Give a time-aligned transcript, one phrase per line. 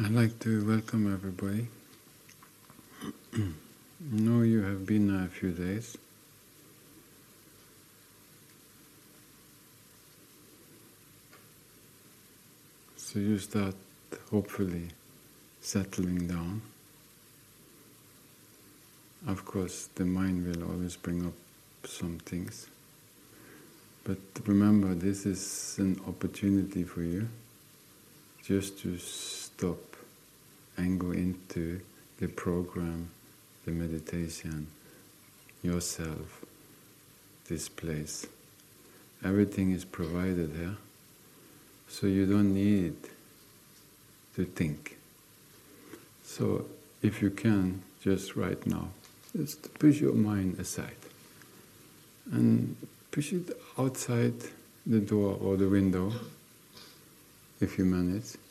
[0.00, 1.66] I'd like to welcome everybody.
[4.10, 5.98] know you have been there a few days.
[12.96, 13.74] So you start
[14.30, 14.88] hopefully
[15.60, 16.62] settling down.
[19.26, 21.34] Of course, the mind will always bring up
[21.84, 22.66] some things.
[24.04, 27.28] But remember, this is an opportunity for you
[28.42, 28.98] just to
[29.62, 29.96] stop
[30.76, 31.80] and go into
[32.18, 33.08] the program,
[33.64, 34.66] the meditation,
[35.62, 36.44] yourself,
[37.46, 38.26] this place.
[39.24, 40.76] Everything is provided here,
[41.86, 42.96] so you don't need
[44.34, 44.98] to think.
[46.24, 46.66] So,
[47.00, 48.88] if you can, just right now,
[49.36, 51.02] just push your mind aside
[52.32, 52.74] and
[53.12, 54.34] push it outside
[54.84, 56.12] the door or the window
[57.60, 58.41] if you manage,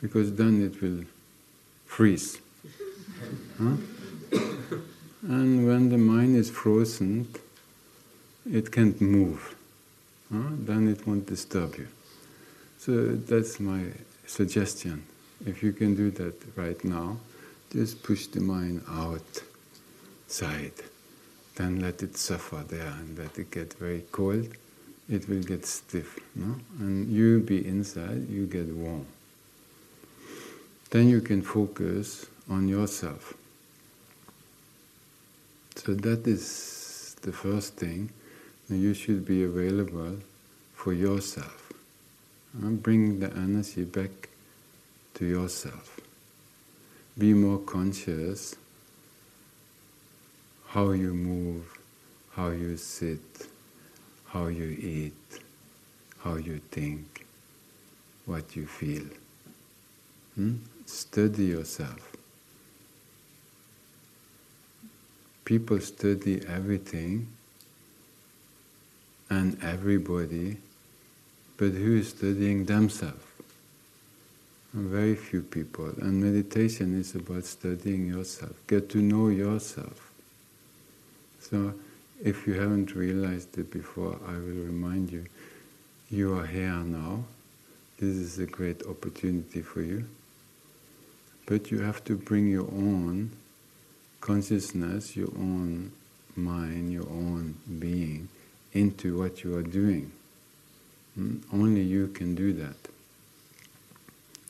[0.00, 1.04] because then it will
[1.86, 2.40] freeze.
[3.58, 3.76] Huh?
[5.22, 7.28] And when the mind is frozen,
[8.50, 9.54] it can't move.
[10.32, 10.50] Huh?
[10.52, 11.88] Then it won't disturb you.
[12.78, 13.82] So that's my
[14.26, 15.04] suggestion.
[15.44, 17.18] If you can do that right now,
[17.72, 20.72] just push the mind outside.
[21.56, 24.48] Then let it suffer there and let it get very cold
[25.10, 26.54] it will get stiff, no?
[26.78, 29.06] And you be inside, you get warm.
[30.90, 33.34] Then you can focus on yourself.
[35.76, 38.10] So that is the first thing.
[38.68, 40.18] You should be available
[40.74, 41.72] for yourself.
[42.54, 44.28] And bring the energy back
[45.14, 46.00] to yourself.
[47.16, 48.56] Be more conscious
[50.68, 51.66] how you move,
[52.32, 53.48] how you sit
[54.32, 55.40] how you eat,
[56.18, 57.26] how you think,
[58.26, 59.06] what you feel.
[60.36, 60.54] Hmm?
[60.90, 62.16] Study yourself.
[65.44, 67.28] People study everything
[69.30, 70.56] and everybody,
[71.56, 73.24] but who is studying themselves?
[74.74, 75.94] Very few people.
[76.00, 78.52] And meditation is about studying yourself.
[78.66, 80.10] Get to know yourself.
[81.38, 81.72] So
[82.22, 85.24] if you haven't realized it before, I will remind you
[86.10, 87.24] you are here now.
[87.98, 90.06] This is a great opportunity for you.
[91.50, 93.32] But you have to bring your own
[94.20, 95.90] consciousness, your own
[96.36, 98.28] mind, your own being
[98.72, 100.12] into what you are doing.
[101.16, 101.38] Hmm?
[101.52, 102.76] Only you can do that.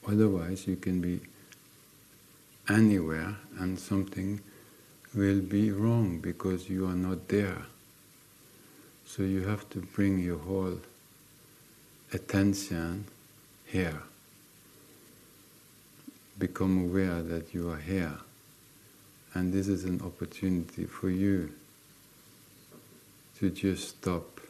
[0.07, 1.21] Otherwise, you can be
[2.69, 4.43] anywhere and something
[5.15, 7.63] will be wrong because you are not there.
[9.07, 10.79] So you have to bring your whole
[12.13, 13.07] attention
[13.65, 14.03] here.
[16.41, 18.17] Become aware that you are here.
[19.35, 21.53] And this is an opportunity for you
[23.39, 24.41] to just stop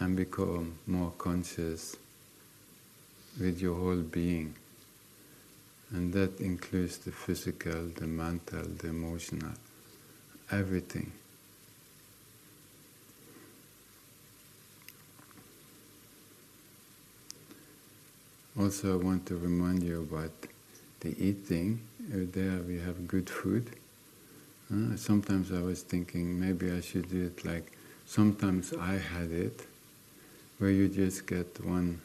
[0.00, 1.94] and become more conscious
[3.38, 4.56] with your whole being.
[5.92, 9.52] And that includes the physical, the mental, the emotional,
[10.50, 11.12] everything.
[18.58, 20.32] Also, I want to remind you about
[21.02, 21.80] the eating.
[22.00, 23.70] There we have good food.
[24.72, 27.72] Uh, sometimes I was thinking maybe I should do it like
[28.06, 29.66] sometimes I had it,
[30.58, 32.00] where you just get one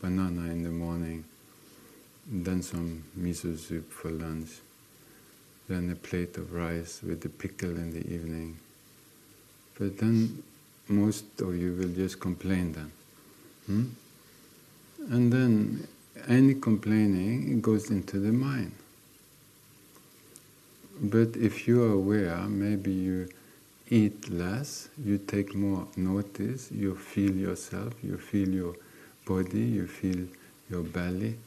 [0.00, 1.24] banana in the morning
[2.30, 4.50] then some miso soup for lunch,
[5.68, 8.58] then a plate of rice with the pickle in the evening.
[9.78, 10.42] But then
[10.88, 12.92] most of you will just complain then.
[13.66, 13.84] Hmm?
[15.12, 15.88] And then
[16.28, 18.72] any complaining goes into the mind.
[21.00, 23.28] But if you are aware, maybe you
[23.88, 28.74] eat less, you take more notice, you feel yourself, you feel your
[29.24, 30.26] body, you feel
[30.70, 31.38] your belly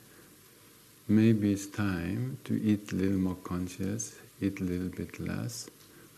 [1.07, 5.69] maybe it's time to eat a little more conscious, eat a little bit less.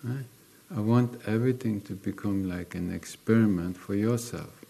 [0.03, 0.25] Right?
[0.75, 4.64] I want everything to become like an experiment for yourself.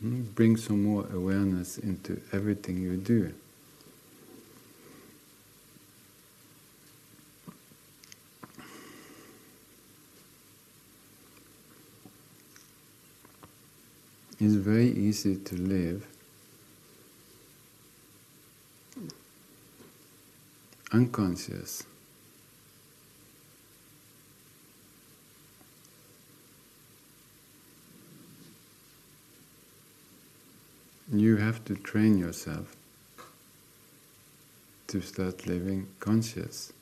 [0.00, 3.32] Bring some more awareness into everything you do.
[14.40, 16.06] It's very easy to live
[20.92, 21.82] unconscious.
[31.12, 32.76] you have to train yourself
[34.88, 36.72] to start living conscious.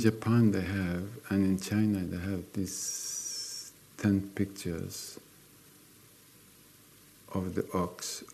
[0.00, 5.20] Japan they have, and in China they have these ten pictures
[7.34, 8.24] of the ox,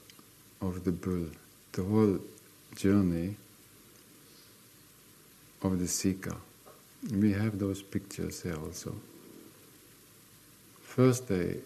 [0.60, 1.26] of the bull,
[1.72, 2.18] the whole
[2.76, 3.36] journey
[5.62, 6.36] of the seeker.
[7.10, 8.94] We have those pictures here also.
[10.80, 11.58] First, they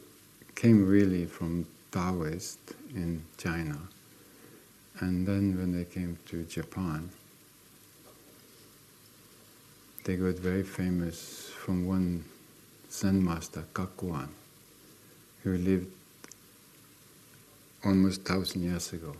[0.54, 2.58] came really from Taoist
[2.94, 3.78] in China,
[4.98, 7.10] and then when they came to Japan,
[10.10, 12.24] they got very famous from one
[12.90, 14.26] Zen master, Kakuan,
[15.44, 15.86] who lived
[17.84, 19.14] almost thousand years ago.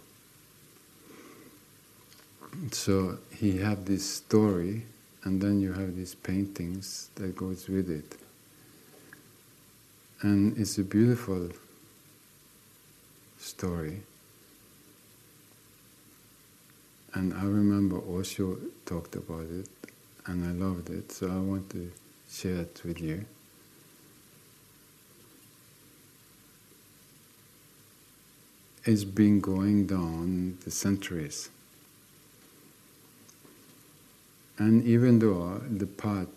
[2.73, 4.83] So he had this story,
[5.23, 8.17] and then you have these paintings that goes with it,
[10.23, 11.51] and it's a beautiful
[13.39, 14.03] story.
[17.15, 19.69] And I remember Osho talked about it
[20.27, 21.91] and I loved it, so I want to
[22.31, 23.25] share it with you.
[28.85, 31.51] It's been going down the centuries.
[34.59, 36.29] And even though the path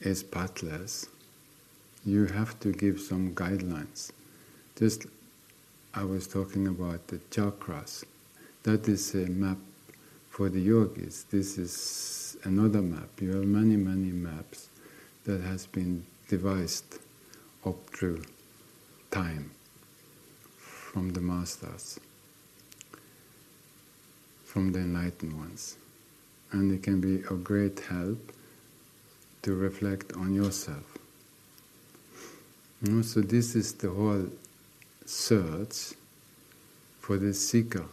[0.00, 1.06] is pathless,
[2.04, 4.10] you have to give some guidelines.
[4.76, 5.06] Just
[5.94, 8.04] I was talking about the chakras.
[8.64, 9.58] That is a map
[10.34, 11.26] for the yogis.
[11.30, 13.08] This is another map.
[13.20, 14.68] You have many, many maps
[15.22, 16.98] that has been devised
[17.64, 18.24] up through
[19.12, 19.52] time
[20.56, 22.00] from the masters,
[24.44, 25.76] from the enlightened ones.
[26.50, 28.32] And it can be a great help
[29.42, 30.98] to reflect on yourself.
[33.02, 34.26] So this is the whole
[35.06, 35.94] search
[36.98, 37.86] for the seeker.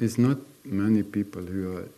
[0.00, 1.88] It's not many people who are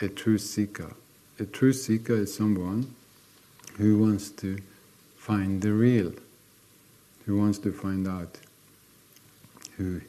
[0.00, 0.96] a true seeker.
[1.38, 2.92] A true seeker is someone
[3.76, 4.58] who wants to
[5.16, 6.12] find the real,
[7.24, 8.38] who wants to find out
[9.76, 10.00] who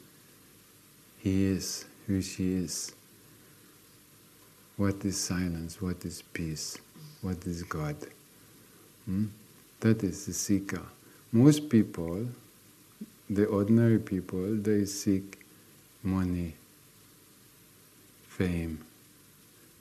[1.20, 2.92] he is, who she is,
[4.76, 6.76] what is silence, what is peace,
[7.22, 7.94] what is God.
[9.04, 9.26] Hmm?
[9.78, 10.82] That is the seeker.
[11.30, 12.26] Most people,
[13.28, 15.38] the ordinary people, they seek
[16.02, 16.54] money,
[18.40, 18.82] fame,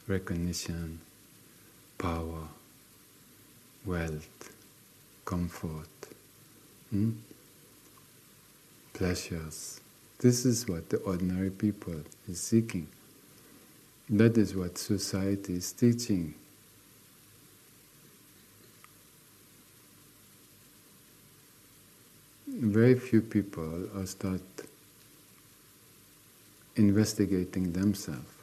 [0.06, 1.00] recognition,
[1.98, 2.46] power,
[3.86, 4.52] wealth,
[5.24, 5.88] comfort,
[6.90, 7.12] hmm?
[8.92, 9.80] pleasures.
[10.18, 12.90] This is what the ordinary people is seeking.
[14.10, 16.34] That is what society is teaching.
[22.46, 24.42] Very few people are start
[26.76, 28.39] investigating themselves.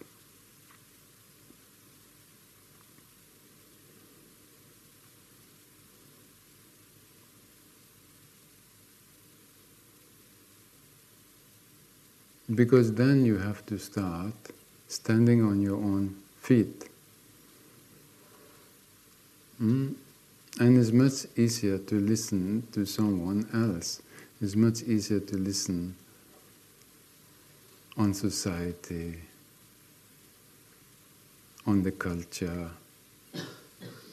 [12.56, 14.32] Because then you have to start
[14.88, 16.88] standing on your own feet.
[19.62, 19.94] Mm?
[20.58, 24.00] And it's much easier to listen to someone else.
[24.40, 25.94] It's much easier to listen
[27.98, 29.16] on society,
[31.66, 32.70] on the culture,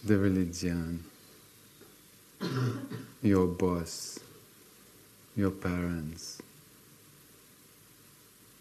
[0.03, 1.05] the religion,
[3.21, 4.19] your boss,
[5.38, 6.41] your parents.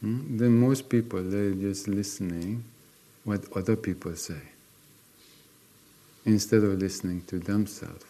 [0.03, 0.37] Hmm?
[0.37, 2.65] Then most people they're just listening
[3.25, 4.43] what other people say
[6.25, 8.05] instead of listening to themselves.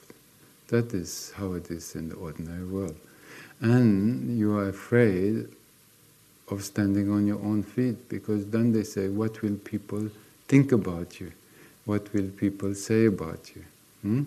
[0.69, 2.97] That is how it is in the ordinary world.
[3.61, 5.49] And you are afraid
[6.51, 10.09] of standing on your own feet because then they say, What will people
[10.49, 11.31] think about you?
[11.85, 13.65] What will people say about you?
[14.01, 14.23] Hmm?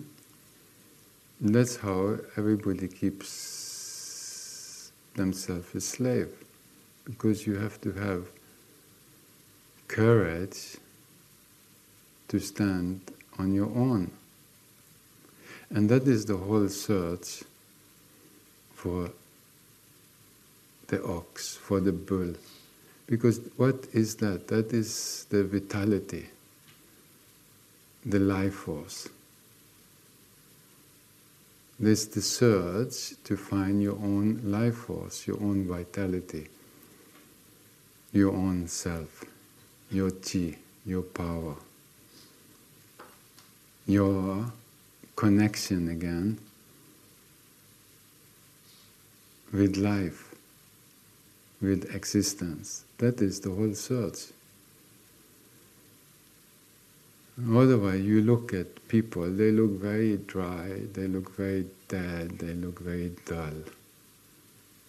[1.40, 6.45] That's how everybody keeps themselves a slave
[7.06, 8.26] because you have to have
[9.88, 10.76] courage
[12.28, 13.00] to stand
[13.38, 14.10] on your own.
[15.70, 17.42] And that is the whole search
[18.74, 19.10] for
[20.88, 22.34] the ox, for the bull.
[23.06, 24.48] Because what is that?
[24.48, 26.26] That is the vitality.
[28.06, 29.08] the life force.
[31.78, 36.46] There's the search to find your own life force, your own vitality,
[38.16, 39.24] your own self,
[39.90, 40.56] your chi,
[40.86, 41.54] your power,
[43.86, 44.50] your
[45.14, 46.38] connection again
[49.52, 50.34] with life,
[51.60, 52.84] with existence.
[52.98, 54.32] That is the whole search.
[57.38, 62.80] Otherwise, you look at people, they look very dry, they look very dead, they look
[62.80, 63.62] very dull.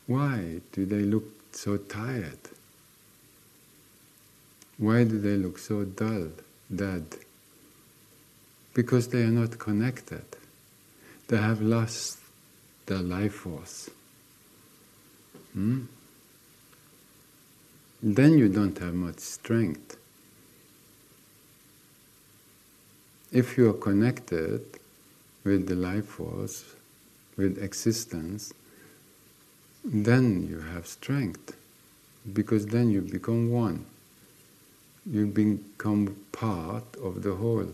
[0.06, 2.40] Why do they look so tired?
[4.78, 6.30] Why do they look so dull,
[6.74, 7.06] dead?
[8.74, 10.26] Because they are not connected.
[11.28, 12.20] They have lost
[12.86, 13.90] their life force.
[15.54, 15.86] Hmm?
[18.04, 19.98] Then you don't have much strength.
[23.32, 24.62] If you are connected
[25.44, 26.64] with the life force,
[27.36, 28.54] with existence,
[29.84, 31.56] then you have strength
[32.34, 33.86] because then you become one.
[35.10, 37.74] You become part of the whole.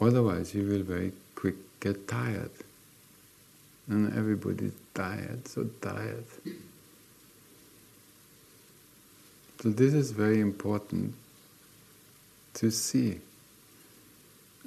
[0.00, 2.50] Otherwise, you will very quick get tired.
[3.88, 6.24] And everybody's tired, so tired.
[9.62, 11.14] So, this is very important
[12.54, 13.20] to see.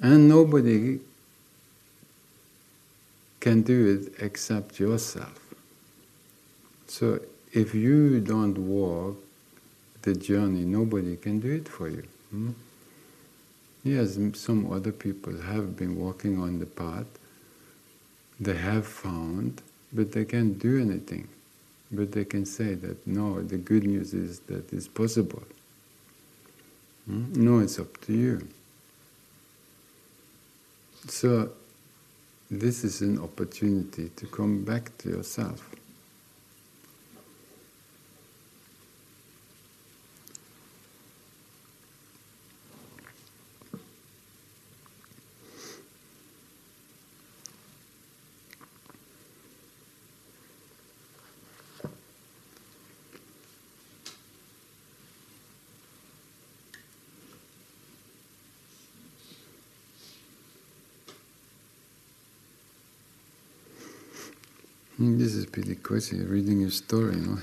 [0.00, 0.98] And nobody
[3.42, 5.40] can do it except yourself.
[6.86, 7.18] So
[7.52, 9.16] if you don't walk
[10.02, 12.04] the journey, nobody can do it for you.
[12.30, 12.50] Hmm?
[13.84, 17.06] Yes, some other people have been walking on the path,
[18.38, 21.28] they have found, but they can't do anything.
[21.90, 25.42] But they can say that no, the good news is that it's possible.
[27.06, 27.32] Hmm?
[27.34, 28.48] No, it's up to you.
[31.08, 31.50] So,
[32.50, 35.74] this is an opportunity to come back to yourself.
[65.22, 67.38] This is pretty crazy, reading your story, you know.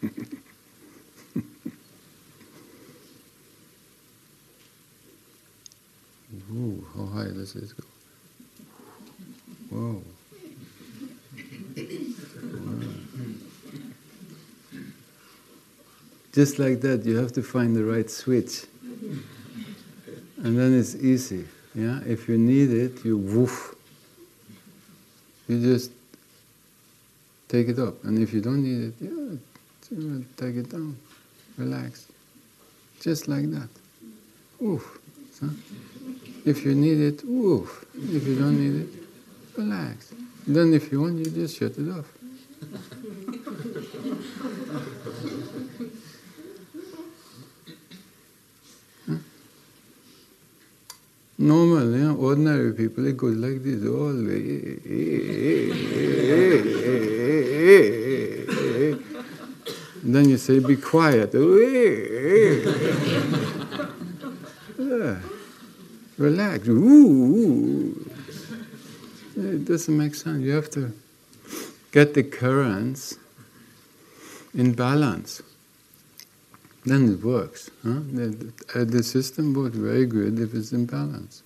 [6.54, 7.82] Ooh, how high does this go?
[9.70, 10.04] Whoa.
[16.32, 18.66] Just like that, you have to find the right switch.
[20.36, 21.48] And then it's easy.
[21.74, 21.98] Yeah?
[22.06, 23.74] If you need it, you woof
[25.48, 25.90] you just
[27.48, 28.04] take it up.
[28.04, 29.38] And if you don't need it, yeah,
[30.36, 30.96] take it down.
[31.56, 32.06] Relax.
[33.00, 33.68] Just like that.
[34.62, 34.98] Oof.
[36.44, 37.84] If you need it, oof.
[37.94, 38.88] If you don't need it,
[39.56, 40.12] relax.
[40.46, 42.12] Then if you want, you just shut it off.
[51.38, 54.78] normal, yeah, ordinary people, it goes like this all the
[60.02, 61.32] then you say, be quiet.
[66.16, 66.68] Relax.
[66.68, 68.10] Ooh.
[69.36, 70.42] It doesn't make sense.
[70.42, 70.92] You have to
[71.92, 73.16] get the currents
[74.54, 75.42] in balance
[76.88, 77.70] then it works.
[77.84, 78.00] Huh?
[78.12, 81.42] The, uh, the system works very good if it's in balance.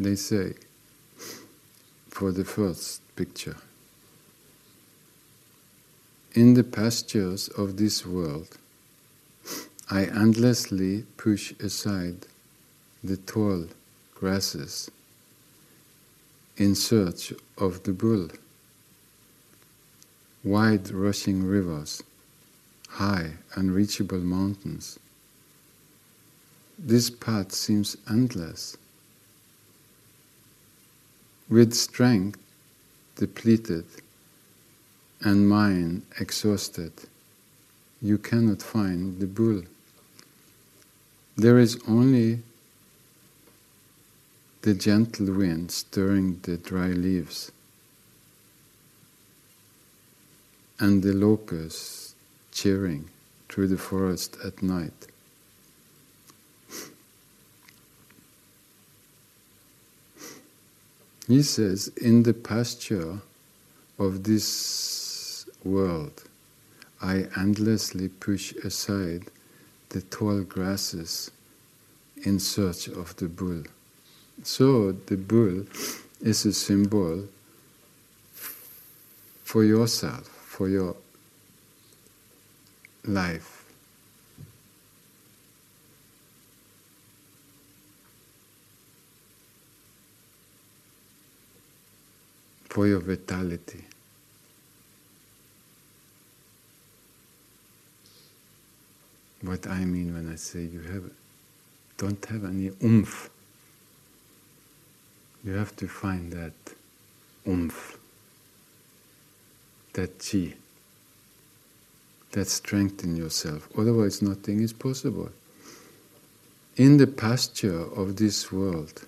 [0.00, 0.54] They say,
[2.08, 3.58] for the first picture.
[6.32, 8.56] In the pastures of this world,
[9.90, 12.26] I endlessly push aside
[13.04, 13.66] the tall
[14.14, 14.90] grasses
[16.56, 18.28] in search of the bull,
[20.42, 22.02] wide rushing rivers,
[22.88, 24.98] high unreachable mountains.
[26.78, 28.78] This path seems endless.
[31.50, 32.38] With strength,
[33.16, 33.84] depleted,
[35.20, 36.92] and mind exhausted,
[38.00, 39.62] you cannot find the bull.
[41.36, 42.42] There is only
[44.62, 47.50] the gentle wind stirring the dry leaves
[50.78, 52.14] and the locusts
[52.52, 53.08] cheering
[53.48, 55.08] through the forest at night.
[61.30, 63.20] He says, In the pasture
[64.00, 66.24] of this world,
[67.00, 69.26] I endlessly push aside
[69.90, 71.30] the tall grasses
[72.24, 73.62] in search of the bull.
[74.42, 75.66] So, the bull
[76.20, 77.28] is a symbol
[79.44, 80.96] for yourself, for your
[83.04, 83.59] life.
[92.80, 93.84] For your vitality.
[99.42, 101.02] What I mean when I say you have,
[101.98, 103.28] don't have any oomph.
[105.44, 106.54] You have to find that
[107.46, 107.98] oomph,
[109.92, 110.54] that chi,
[112.32, 113.68] that strength in yourself.
[113.76, 115.28] Otherwise, nothing is possible.
[116.76, 119.02] In the pasture of this world,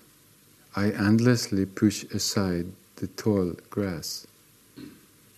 [0.75, 4.27] I endlessly push aside the tall grass.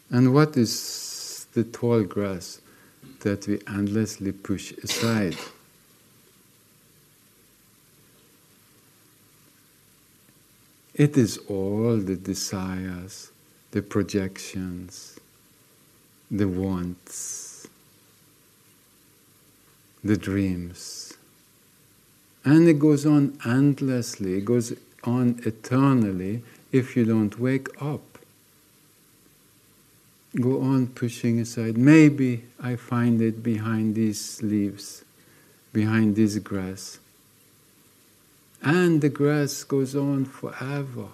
[0.10, 2.62] And what is the tall grass?
[3.26, 5.36] that we endlessly push aside.
[10.94, 13.32] It is all the desires,
[13.72, 15.20] the projections,
[16.30, 17.68] the wants,
[20.04, 21.13] the dreams.
[22.46, 24.72] And it goes on endlessly, it goes
[25.04, 26.44] on eternally
[26.80, 28.16] if you don't wake up
[30.42, 31.78] go on pushing aside.
[31.78, 35.04] Maybe I find it behind these leaves,
[35.72, 37.00] behind this grass.
[38.62, 41.08] And the grass goes on forever.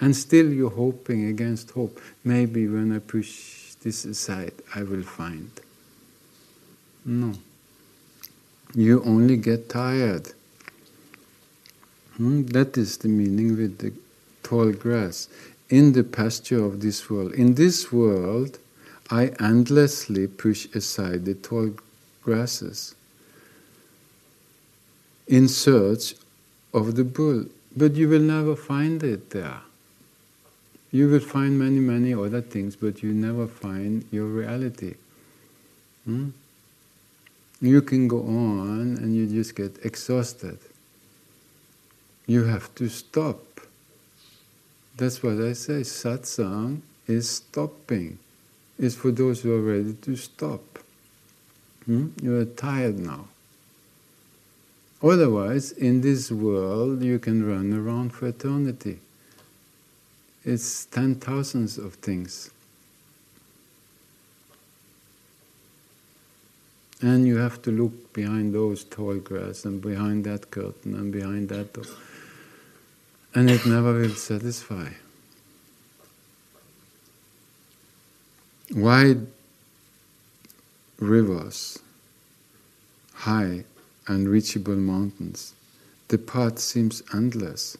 [0.00, 2.00] And still you're hoping against hope.
[2.24, 5.50] Maybe when I push this aside, I will find.
[7.04, 7.34] No.
[8.74, 10.32] You only get tired.
[12.16, 12.46] Hmm?
[12.46, 13.92] That is the meaning with the
[14.48, 15.28] tall grass
[15.68, 17.32] in the pasture of this world.
[17.32, 18.58] In this world,
[19.10, 21.74] I endlessly push aside the tall
[22.22, 22.94] grasses
[25.26, 26.14] in search
[26.72, 27.44] of the bull,
[27.76, 29.60] but you will never find it there.
[30.90, 34.94] You will find many, many other things, but you never find your reality.
[36.04, 36.30] Hmm?
[37.60, 40.58] You can go on and you just get exhausted.
[42.26, 43.47] You have to stop
[44.98, 45.80] that's what I say.
[45.82, 48.18] Satsang is stopping.
[48.78, 50.60] Is for those who are ready to stop.
[51.86, 52.08] Hmm?
[52.20, 53.28] You are tired now.
[55.02, 58.98] Otherwise, in this world, you can run around for eternity.
[60.44, 62.50] It's ten thousands of things.
[67.00, 71.48] And you have to look behind those tall grass and behind that curtain and behind
[71.50, 71.84] that door
[73.38, 74.88] and it never will satisfy.
[78.74, 79.28] Wide
[80.98, 81.78] rivers,
[83.14, 83.62] high,
[84.08, 85.54] unreachable mountains,
[86.08, 87.78] the path seems endless.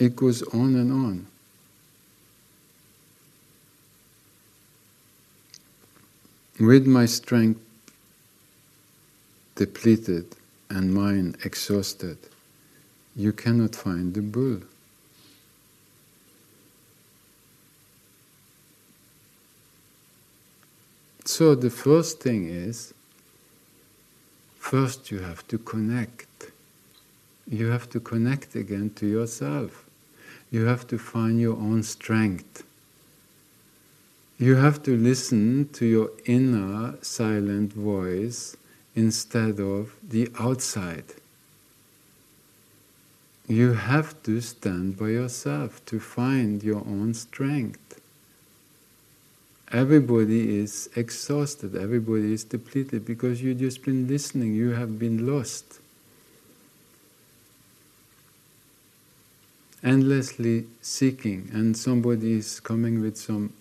[0.00, 1.26] It goes on and on.
[6.58, 7.60] With my strength
[9.54, 10.34] depleted,
[10.70, 12.16] and mind exhausted,
[13.18, 14.60] you cannot find the bull.
[21.24, 22.94] So the first thing is,
[24.56, 26.52] first you have to connect.
[27.50, 29.84] You have to connect again to yourself.
[30.52, 32.62] You have to find your own strength.
[34.38, 38.56] You have to listen to your inner silent voice
[38.94, 41.14] instead of the outside.
[43.48, 47.98] You have to stand by yourself to find your own strength.
[49.72, 55.80] Everybody is exhausted, everybody is depleted because you've just been listening, you have been lost.
[59.82, 63.54] Endlessly seeking, and somebody is coming with some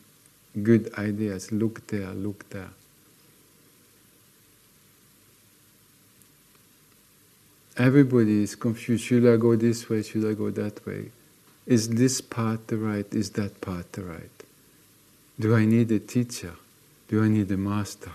[0.63, 2.71] good ideas look there, look there.
[7.77, 9.03] Everybody is confused.
[9.03, 10.01] Should I go this way?
[10.01, 11.11] Should I go that way?
[11.67, 13.05] Is this path the right?
[13.13, 14.31] Is that path the right?
[15.39, 16.55] Do I need a teacher?
[17.07, 18.11] Do I need a master?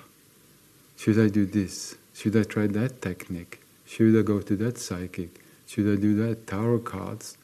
[0.96, 1.94] Should I do this?
[2.14, 3.61] Should I try that technique?
[3.87, 5.40] Should I go to that psychic?
[5.66, 7.38] Should I do that tarot cards?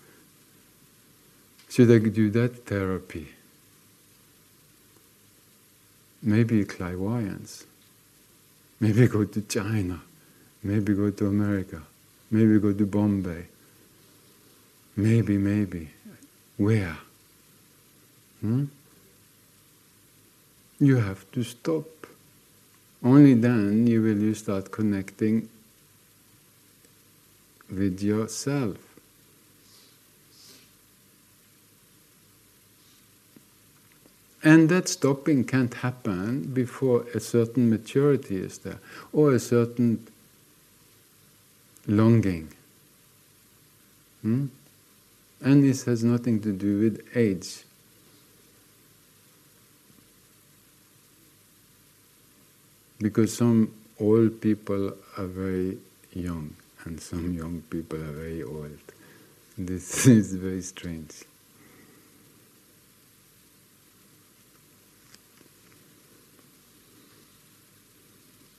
[1.69, 3.29] Should I do that therapy?
[6.23, 7.65] Maybe clairvoyance.
[8.81, 10.01] Maybe go to China.
[10.65, 11.83] Maybe go to America.
[12.31, 13.47] Maybe go to Bombay.
[14.97, 15.91] Maybe, maybe.
[16.57, 16.97] Where?
[18.41, 18.65] Hmm?
[20.81, 21.87] You have to stop.
[23.03, 25.49] Only then you will you start connecting
[27.71, 28.77] with yourself.
[34.43, 38.79] And that stopping can't happen before a certain maturity is there,
[39.13, 40.07] or a certain
[41.89, 42.53] longing.
[44.23, 44.47] Hmm?
[45.41, 47.65] And this has nothing to do with age.
[53.01, 55.79] Because some old people are very
[56.13, 58.79] young and some young people are very old.
[59.57, 61.25] This is very strange.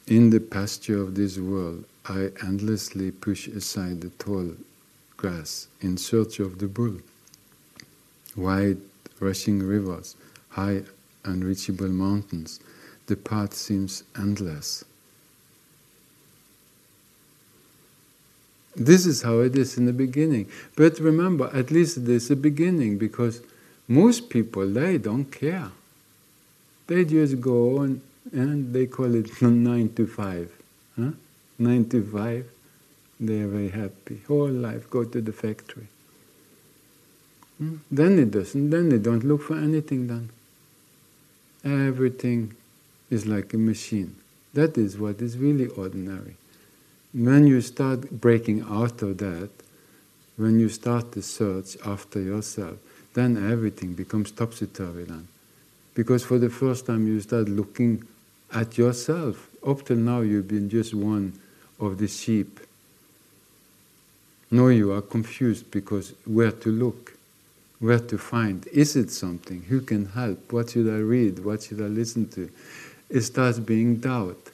[0.08, 4.56] In the pasture of this world, I endlessly push aside the tall
[5.15, 6.98] grass in search of the bull.
[8.36, 8.80] Wide
[9.19, 10.15] rushing rivers,
[10.50, 10.84] high
[11.24, 12.60] unreachable mountains,
[13.06, 14.84] the path seems endless.
[18.76, 20.50] This is how it is in the beginning.
[20.76, 23.41] But remember, at least there's a beginning because
[23.88, 25.72] most people, they don't care.
[26.88, 30.52] They just go on and they call it nine to five.
[30.95, 31.12] Huh?
[31.60, 32.50] Nine to five,
[33.19, 34.22] they are very happy.
[34.28, 35.88] Whole life, go to the factory.
[37.58, 37.76] Hmm?
[37.91, 40.30] Then it doesn't, then they don't look for anything done.
[41.65, 42.56] Everything
[43.10, 44.15] is like a machine.
[44.54, 46.38] That is what is really ordinary.
[47.13, 49.50] When you start breaking out of that,
[50.38, 52.78] when you start the search after yourself,
[53.13, 55.28] then everything becomes topsy-turvy then.
[55.93, 58.08] Because for the first time you start looking
[58.54, 59.50] at yourself.
[59.65, 61.34] Up till now you've been just one
[61.80, 62.60] of the sheep.
[64.52, 67.13] Now you are confused because where to look,
[67.80, 68.65] where to find.
[68.68, 69.63] Is it something?
[69.63, 70.52] Who can help?
[70.52, 71.46] What should I read?
[71.46, 72.50] What should I listen to?
[73.10, 74.52] It starts being doubt.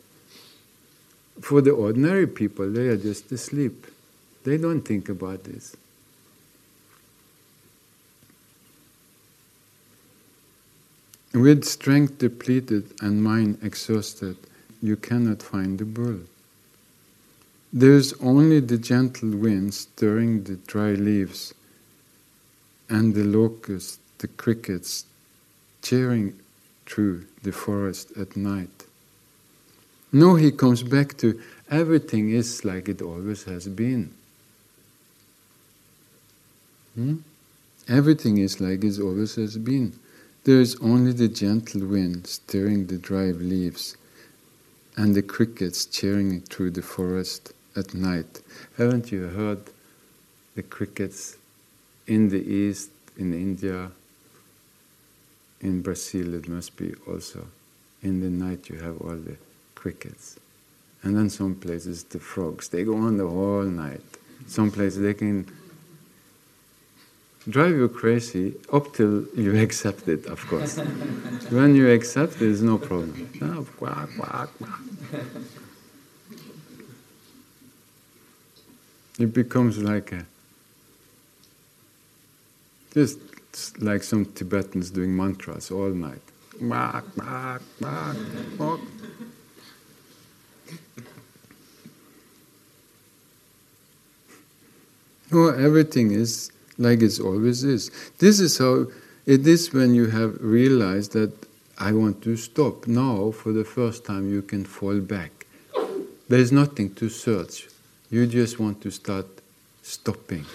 [1.42, 3.88] For the ordinary people, they are just asleep.
[4.44, 5.76] They don't think about this.
[11.34, 14.38] With strength depleted and mind exhausted,
[14.82, 16.20] you cannot find the bull.
[17.78, 21.54] There is only the gentle wind stirring the dry leaves,
[22.88, 25.04] and the locusts, the crickets,
[25.82, 26.40] cheering
[26.86, 28.86] through the forest at night.
[30.14, 31.38] No, he comes back to
[31.70, 34.14] everything is like it always has been.
[36.96, 37.18] Hmm?
[37.90, 40.00] Everything is like it always has been.
[40.46, 43.98] There is only the gentle wind stirring the dry leaves
[44.96, 48.42] and the crickets cheering through the forest at night.
[48.78, 49.62] Haven't you heard
[50.56, 51.38] the crickets
[52.08, 53.92] in the east, in India,
[55.62, 57.48] in Brazil it must be also.
[58.02, 59.38] In the night you have all the
[59.74, 60.38] crickets.
[61.04, 64.02] And then some places the frogs, they go on the whole night.
[64.48, 65.52] Some places they can
[67.48, 70.78] drive you crazy up till you accept it, of course.
[71.50, 73.30] when you accept it, there's no problem.
[73.42, 75.22] Oh, quack, quack, quack.
[79.17, 80.25] It becomes like a
[82.93, 83.19] just
[83.82, 86.21] like some Tibetans doing mantras all night.
[95.32, 97.91] Oh, everything is like it always is.
[98.19, 98.88] This is how
[99.25, 101.34] it is when you have realized that
[101.78, 102.88] I want to stop.
[102.88, 105.45] Now, for the first time, you can fall back.
[106.30, 107.67] There is nothing to search.
[108.10, 109.28] You just want to start
[109.82, 110.46] stopping.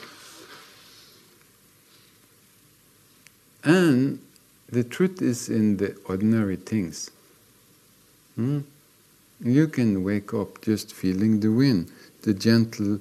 [3.65, 4.21] And
[4.69, 7.11] the truth is in the ordinary things.
[8.37, 8.61] Hmm?
[9.43, 11.91] You can wake up just feeling the wind,
[12.23, 13.01] the gentle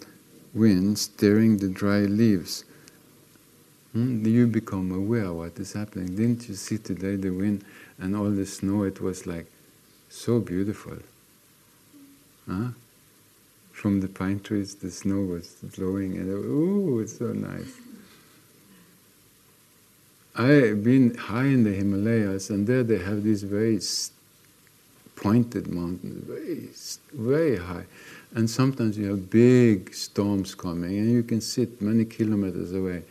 [0.53, 2.63] wind stirring the dry leaves
[3.93, 4.23] Hmm?
[4.25, 6.15] You become aware what is happening.
[6.15, 7.63] Didn't you see today the wind
[7.97, 8.83] and all the snow?
[8.83, 9.47] It was like
[10.09, 10.97] so beautiful.
[12.47, 12.69] Huh?
[13.79, 17.77] From the pine trees, the snow was blowing, and oh, it's so nice.
[20.35, 23.79] I've been high in the Himalayas, and there they have these very
[25.15, 26.67] pointed mountains, very,
[27.13, 27.85] very high.
[28.35, 33.03] And sometimes you have big storms coming, and you can sit many kilometers away,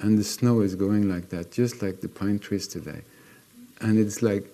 [0.00, 3.02] and the snow is going like that, just like the pine trees today.
[3.80, 4.44] And it's like,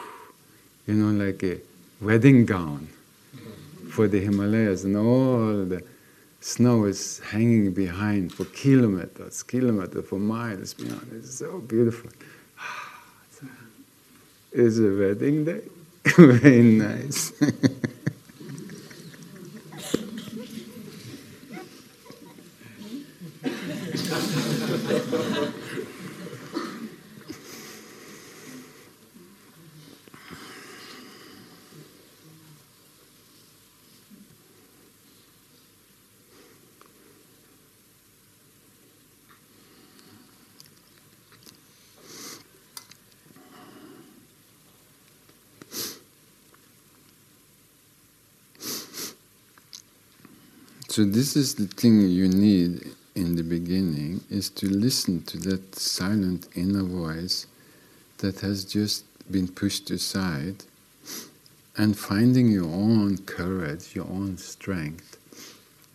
[0.86, 1.60] you know, like a
[2.00, 2.88] wedding gown
[3.94, 5.80] for the Himalayas, and all the
[6.40, 11.08] snow is hanging behind for kilometers, kilometers, for miles beyond.
[11.16, 12.10] It's so beautiful.
[14.56, 15.62] It's a wedding day.
[16.16, 17.32] Very nice.
[50.94, 55.74] So this is the thing you need in the beginning is to listen to that
[55.74, 57.48] silent inner voice
[58.18, 60.62] that has just been pushed aside
[61.76, 65.18] and finding your own courage, your own strength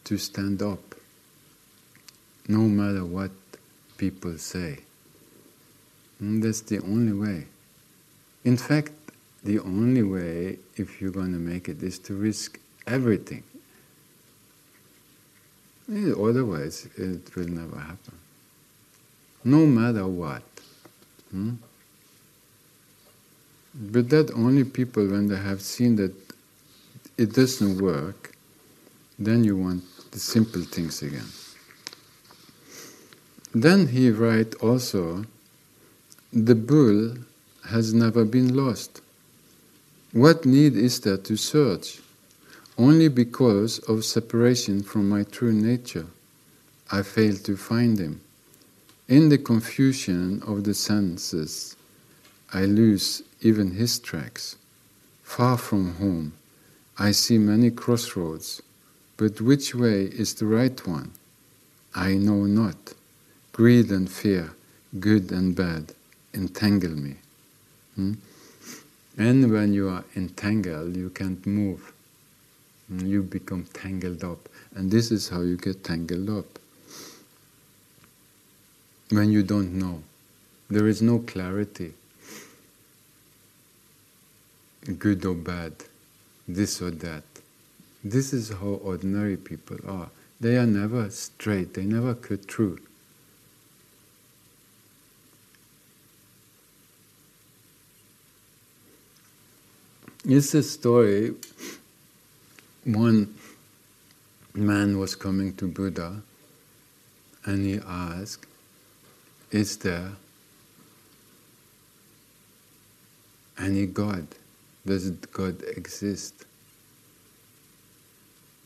[0.03, 0.95] to stand up
[2.49, 3.31] no matter what
[3.95, 4.79] people say.
[6.19, 7.45] And that's the only way.
[8.43, 8.91] In fact,
[9.45, 13.43] the only way, if you're going to make it, is to risk everything
[15.89, 18.13] Otherwise, it will never happen.
[19.43, 20.43] No matter what.
[21.31, 21.53] Hmm?
[23.73, 26.13] But that only people, when they have seen that
[27.17, 28.35] it doesn't work,
[29.17, 31.27] then you want the simple things again.
[33.53, 35.25] Then he writes also,
[36.31, 37.17] the bull
[37.67, 39.01] has never been lost.
[40.11, 41.99] What need is there to search?
[42.79, 46.05] Only because of separation from my true nature,
[46.89, 48.21] I fail to find him.
[49.09, 51.75] In the confusion of the senses,
[52.53, 54.55] I lose even his tracks.
[55.23, 56.31] Far from home,
[56.97, 58.61] I see many crossroads,
[59.17, 61.11] but which way is the right one?
[61.93, 62.93] I know not.
[63.51, 64.53] Greed and fear,
[65.01, 65.93] good and bad,
[66.33, 67.15] entangle me.
[67.95, 68.13] Hmm?
[69.17, 71.91] And when you are entangled, you can't move
[72.89, 74.49] you become tangled up.
[74.75, 76.59] And this is how you get tangled up.
[79.09, 80.03] When you don't know,
[80.69, 81.93] there is no clarity,
[84.99, 85.73] good or bad,
[86.47, 87.23] this or that.
[88.03, 90.09] This is how ordinary people are.
[90.39, 92.79] They are never straight, they never cut through.
[100.23, 101.33] It's a story
[102.85, 103.33] one
[104.53, 106.21] man was coming to Buddha
[107.45, 108.45] and he asked,
[109.51, 110.11] Is there
[113.59, 114.27] any God?
[114.85, 116.45] Does God exist?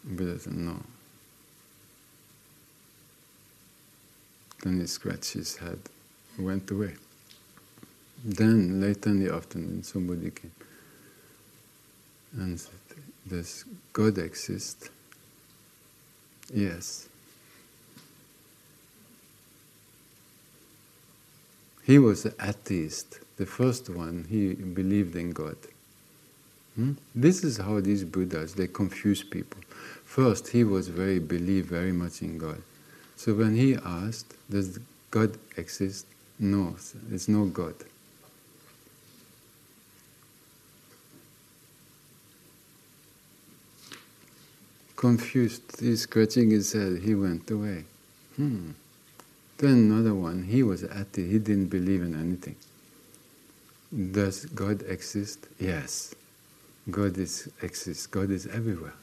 [0.03, 0.77] Buddha said, No.
[4.63, 5.79] Then he scratched his head,
[6.39, 6.95] went away.
[8.23, 10.51] Then, later in the afternoon, somebody came
[12.37, 12.61] and
[13.27, 14.89] does God exist?
[16.53, 17.07] Yes.
[21.83, 25.57] He was an atheist, the first one, he believed in God.
[26.75, 26.93] Hmm?
[27.13, 29.61] This is how these Buddhas, they confuse people.
[30.05, 32.61] First, he was very, believed very much in God.
[33.15, 34.79] So when he asked, does
[35.11, 36.05] God exist?
[36.39, 36.75] No,
[37.07, 37.75] there's no God.
[45.03, 47.83] Confused, he's scratching his head, he went away.
[48.37, 48.71] Hmm.
[49.57, 52.55] Then another one, he was atheist, he didn't believe in anything.
[54.17, 55.39] Does God exist?
[55.59, 56.15] Yes.
[56.89, 58.07] God is exists.
[58.07, 58.93] God is everywhere.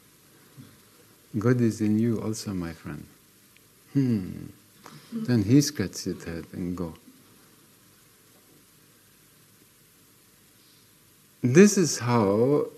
[1.39, 3.05] God is in you also, my friend.
[3.93, 4.47] Hmm.
[5.13, 6.95] Then he scratches his head and go.
[11.43, 12.69] This is how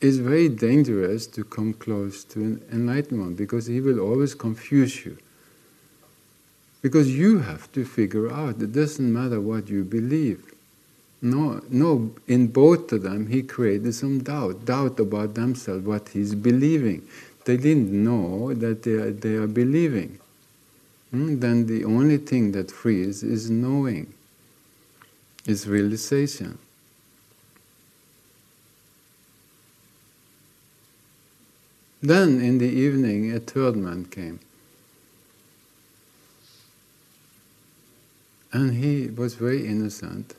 [0.00, 5.18] it's very dangerous to come close to enlightenment because he will always confuse you.
[6.82, 10.54] Because you have to figure out, it doesn't matter what you believe.
[11.20, 16.36] No, no, in both of them, he created some doubt, doubt about themselves, what he's
[16.36, 17.02] believing.
[17.44, 20.20] They didn't know that they are, they are believing.
[21.10, 24.14] hmm, then the only thing that frees is knowing,
[25.44, 26.58] is realization.
[32.00, 34.38] Then in the evening, a third man came.
[38.52, 40.34] And he was very innocent.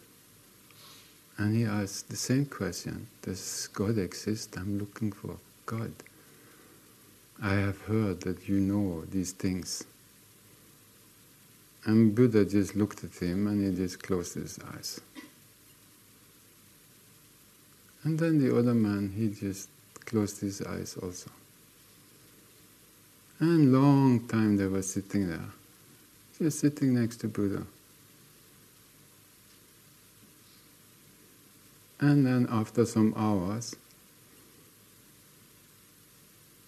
[1.38, 4.56] And he asked the same question Does God exist?
[4.58, 5.92] I'm looking for God.
[7.42, 9.84] I have heard that you know these things.
[11.86, 15.00] And Buddha just looked at him and he just closed his eyes.
[18.04, 19.70] And then the other man, he just
[20.06, 21.32] closed his eyes also.
[23.40, 25.50] And long time they were sitting there,
[26.38, 27.66] just sitting next to Buddha.
[32.02, 33.76] And then after some hours,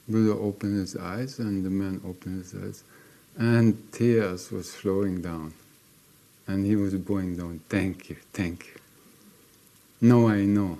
[0.08, 2.84] Buddha opened his eyes and the man opened his eyes
[3.38, 5.54] and tears was flowing down.
[6.48, 8.82] And he was going down, thank you, thank you.
[10.02, 10.80] No, I know.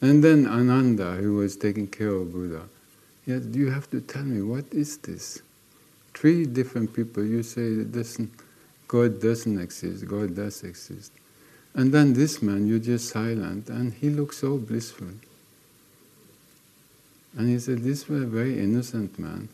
[0.00, 2.62] And then Ananda, who was taking care of Buddha,
[3.28, 5.42] said, you have to tell me, what is this?
[6.14, 8.32] Three different people, you say doesn't,
[8.88, 11.12] God doesn't exist, God does exist.
[11.74, 15.08] And then this man, you're just silent, and he looks so blissful.
[17.36, 19.48] And he said, This was a very innocent man.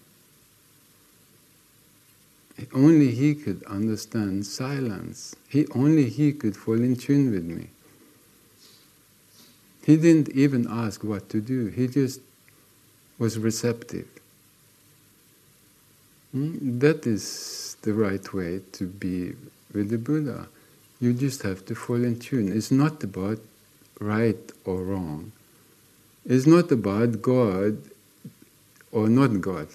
[2.72, 5.34] Only he could understand silence.
[5.48, 7.68] He only he could fall in tune with me.
[9.84, 11.66] He didn't even ask what to do.
[11.66, 12.20] He just
[13.18, 14.09] was receptive.
[16.33, 16.79] Hmm?
[16.79, 19.35] That is the right way to be
[19.72, 20.48] with the Buddha.
[21.00, 22.53] You just have to fall in tune.
[22.57, 23.38] It's not about
[24.00, 25.33] right or wrong.
[26.24, 27.79] It's not about God
[28.90, 29.68] or not God.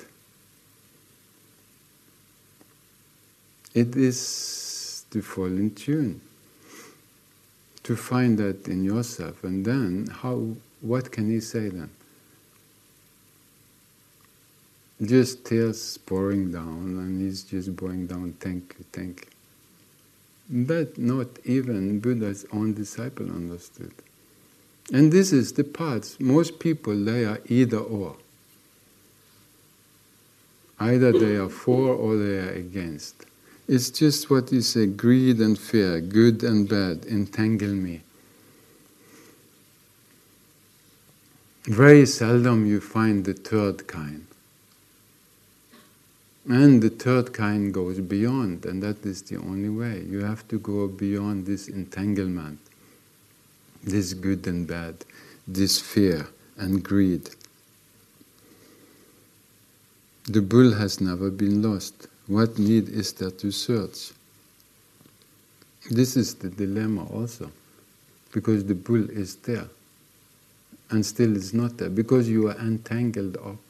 [3.73, 6.21] It is to fall in tune,
[7.84, 10.56] to find that in yourself, and then how?
[10.82, 11.89] What can he say then?
[15.01, 18.33] Just tears pouring down, and he's just pouring down.
[18.39, 20.65] Thank you, thank you.
[20.65, 23.93] But not even Buddha's own disciple understood.
[24.91, 26.19] And this is the parts.
[26.19, 28.17] Most people, they are either or.
[30.79, 33.25] Either they are for or they are against.
[33.67, 38.01] It's just what you say greed and fear, good and bad, entangle me.
[41.65, 44.25] Very seldom you find the third kind.
[46.47, 50.04] And the third kind goes beyond, and that is the only way.
[50.10, 52.60] You have to go beyond this entanglement,
[53.84, 55.06] this good and bad,
[55.47, 57.30] this fear and greed.
[60.25, 62.08] The bull has never been lost.
[62.28, 64.12] What need is there to search?
[65.89, 67.52] This is the dilemma also,
[68.32, 69.67] because the bull is there
[70.91, 73.68] and still is not there, because you are entangled up.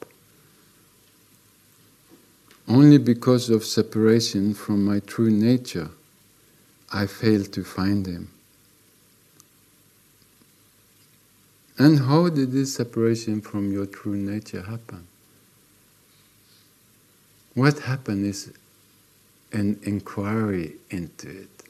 [2.70, 5.90] Only because of separation from my true nature,
[6.92, 8.30] I fail to find him.
[11.78, 15.08] And how did this separation from your true nature happen?
[17.54, 18.52] What happened is
[19.50, 21.64] an inquiry into it.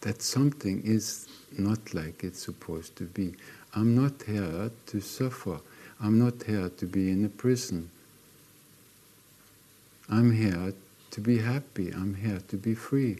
[0.00, 3.34] That something is not like it's supposed to be.
[3.74, 5.60] I'm not here to suffer.
[6.00, 7.90] I'm not here to be in a prison.
[10.08, 10.72] I'm here
[11.12, 11.90] to be happy.
[11.92, 13.18] I'm here to be free.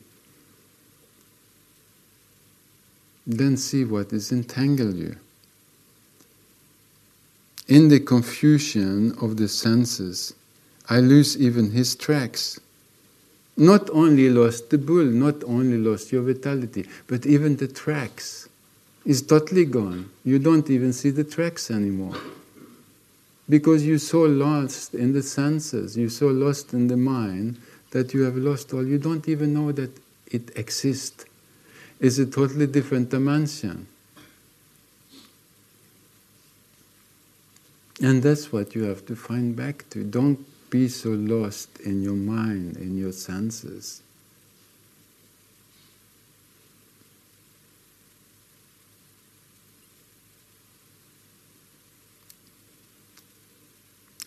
[3.27, 5.17] Then see what is entangled you.
[7.69, 10.35] In the confusion of the senses,
[10.91, 12.61] I lose even his tracks.
[13.57, 18.49] Not only lost the bull, not only lost your vitality, but even the tracks
[19.07, 20.11] is totally gone.
[20.25, 22.17] You don't even see the tracks anymore
[23.49, 28.23] because you're so lost in the senses, you're so lost in the mind that you
[28.23, 28.87] have lost all.
[28.87, 29.91] You don't even know that
[30.27, 31.25] it exists.
[32.01, 33.87] It's a totally different dimension.
[38.01, 40.03] And that's what you have to find back to.
[40.03, 44.03] Don't be so lost in your mind, in your senses.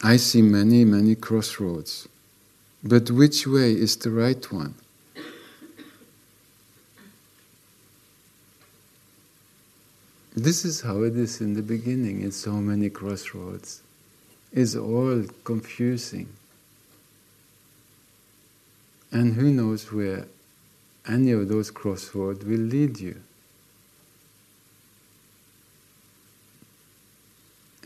[0.04, 2.08] I see many, many crossroads.
[2.84, 4.76] But which way is the right one?
[10.36, 12.24] This is how it is in the beginning.
[12.24, 13.82] It's so many crossroads.
[14.54, 16.28] It's all confusing.
[19.12, 20.28] And who knows where
[21.10, 23.20] any of those crossroads will lead you.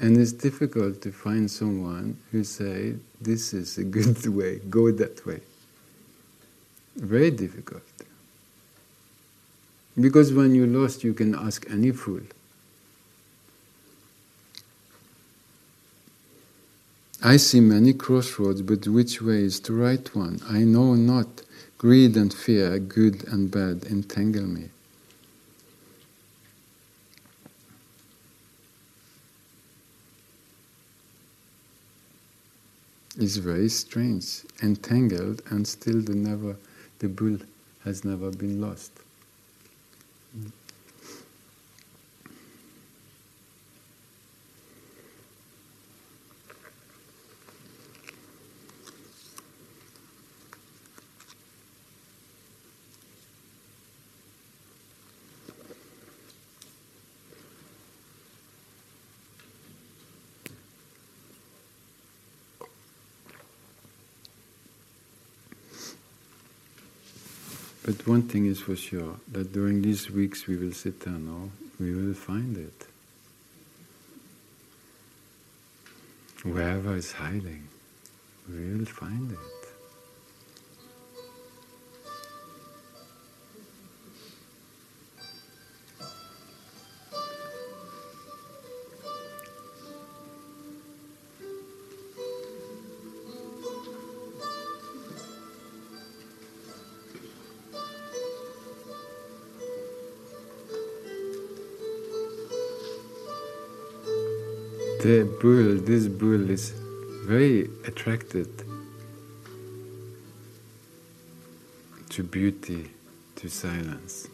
[0.01, 5.23] And it's difficult to find someone who say, this is a good way, go that
[5.27, 5.41] way.
[6.95, 7.83] Very difficult.
[9.99, 12.21] Because when you're lost, you can ask any fool.
[17.23, 20.39] I see many crossroads, but which way is the right one?
[20.49, 21.43] I know not.
[21.77, 24.69] Greed and fear, good and bad, entangle me.
[33.17, 36.55] It's very strange, entangled, and still the never,
[36.99, 37.39] the bull
[37.83, 38.91] has never been lost.
[67.83, 71.49] But one thing is for sure that during these weeks we will sit there now,
[71.79, 72.85] we will find it.
[76.43, 77.67] Wherever it's hiding,
[78.47, 79.60] we will find it.
[105.85, 106.73] This bull is
[107.25, 108.47] very attracted
[112.09, 112.91] to beauty,
[113.35, 114.27] to silence.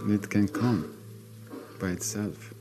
[0.00, 0.96] And It can come
[1.80, 2.54] by itself.